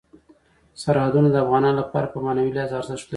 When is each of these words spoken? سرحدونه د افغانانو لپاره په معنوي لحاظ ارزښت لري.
سرحدونه 0.81 1.29
د 1.31 1.35
افغانانو 1.45 1.79
لپاره 1.81 2.07
په 2.13 2.17
معنوي 2.25 2.51
لحاظ 2.53 2.71
ارزښت 2.79 3.05
لري. 3.07 3.09